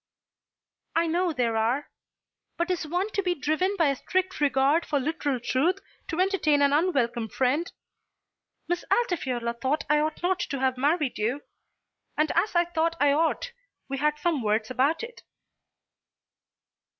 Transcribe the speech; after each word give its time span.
"I 0.95 1.05
know 1.05 1.31
there 1.31 1.55
are. 1.55 1.91
But 2.57 2.71
is 2.71 2.87
one 2.87 3.11
to 3.11 3.21
be 3.21 3.35
driven 3.35 3.75
by 3.77 3.89
a 3.89 3.95
strict 3.97 4.41
regard 4.41 4.83
for 4.83 4.99
literal 4.99 5.39
truth 5.39 5.77
to 6.07 6.19
entertain 6.19 6.63
an 6.63 6.73
unwelcome 6.73 7.29
friend? 7.29 7.71
Miss 8.67 8.83
Altifiorla 8.89 9.53
thought 9.61 9.81
that 9.87 9.93
I 9.93 9.99
ought 9.99 10.23
not 10.23 10.39
to 10.39 10.59
have 10.59 10.75
married 10.75 11.19
you, 11.19 11.43
and 12.17 12.31
as 12.33 12.55
I 12.55 12.65
thought 12.65 12.95
I 12.99 13.11
ought 13.11 13.51
we 13.87 13.99
had 13.99 14.17
some 14.17 14.41
words 14.41 14.71
about 14.71 15.03
it." 15.03 15.21